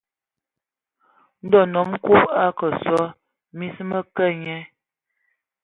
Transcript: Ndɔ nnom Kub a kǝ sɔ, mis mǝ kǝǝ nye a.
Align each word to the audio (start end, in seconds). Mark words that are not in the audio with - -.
Ndɔ 1.45 1.59
nnom 1.65 1.89
Kub 2.05 2.21
a 2.43 2.43
kǝ 2.57 2.67
sɔ, 2.83 2.99
mis 3.57 3.75
mǝ 3.89 3.99
kǝǝ 4.15 4.27
nye 4.41 4.57
a. 4.65 4.67